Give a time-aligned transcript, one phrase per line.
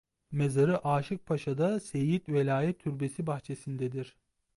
[0.31, 4.17] Mezarı Aşıkpaşa'da Seyyid Velayet Türbesi bahçesindedir.